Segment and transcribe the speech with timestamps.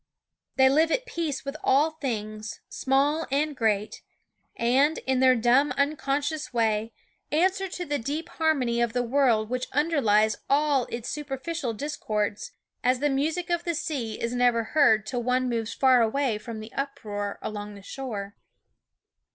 [0.55, 4.01] They live at peace with all things, small and great,
[4.55, 6.91] and, in their dumb uncon scious way,
[7.31, 12.51] answer to the deep harmony of the world which underlies all its superficial discords,
[12.83, 16.61] as the music of the sea is never heard till one moves far away from
[16.61, 18.35] the uproar along the shore.